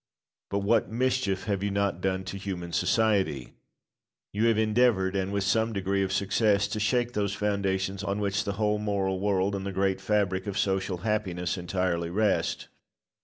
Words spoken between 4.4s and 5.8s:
have endeavoured, and with some